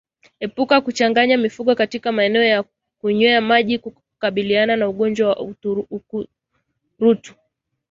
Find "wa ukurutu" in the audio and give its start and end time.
5.29-7.33